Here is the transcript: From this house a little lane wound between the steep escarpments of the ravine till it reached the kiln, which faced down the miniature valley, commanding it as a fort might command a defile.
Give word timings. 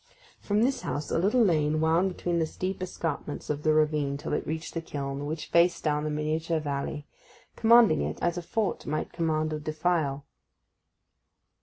From 0.39 0.63
this 0.63 0.81
house 0.81 1.11
a 1.11 1.19
little 1.19 1.43
lane 1.43 1.79
wound 1.79 2.07
between 2.07 2.39
the 2.39 2.47
steep 2.47 2.81
escarpments 2.81 3.51
of 3.51 3.61
the 3.61 3.71
ravine 3.71 4.17
till 4.17 4.33
it 4.33 4.47
reached 4.47 4.73
the 4.73 4.81
kiln, 4.81 5.27
which 5.27 5.45
faced 5.51 5.83
down 5.83 6.05
the 6.05 6.09
miniature 6.09 6.59
valley, 6.59 7.05
commanding 7.55 8.01
it 8.01 8.17
as 8.19 8.35
a 8.35 8.41
fort 8.41 8.87
might 8.87 9.13
command 9.13 9.53
a 9.53 9.59
defile. 9.59 10.25